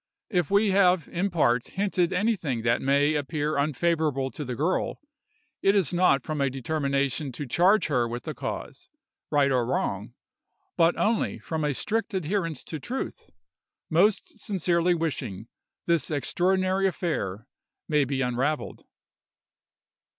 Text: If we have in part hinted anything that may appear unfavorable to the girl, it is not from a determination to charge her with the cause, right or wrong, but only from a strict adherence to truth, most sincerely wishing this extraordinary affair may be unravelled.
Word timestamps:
If 0.31 0.49
we 0.49 0.71
have 0.71 1.07
in 1.09 1.29
part 1.29 1.67
hinted 1.67 2.11
anything 2.11 2.63
that 2.63 2.81
may 2.81 3.13
appear 3.13 3.55
unfavorable 3.55 4.31
to 4.31 4.43
the 4.43 4.55
girl, 4.55 4.99
it 5.61 5.75
is 5.75 5.93
not 5.93 6.23
from 6.23 6.41
a 6.41 6.49
determination 6.49 7.31
to 7.33 7.45
charge 7.45 7.85
her 7.85 8.07
with 8.07 8.23
the 8.23 8.33
cause, 8.33 8.89
right 9.29 9.51
or 9.51 9.63
wrong, 9.63 10.15
but 10.75 10.97
only 10.97 11.37
from 11.37 11.63
a 11.63 11.75
strict 11.75 12.15
adherence 12.15 12.63
to 12.63 12.79
truth, 12.79 13.29
most 13.91 14.39
sincerely 14.39 14.95
wishing 14.95 15.47
this 15.85 16.09
extraordinary 16.09 16.87
affair 16.87 17.45
may 17.87 18.03
be 18.03 18.21
unravelled. 18.21 18.85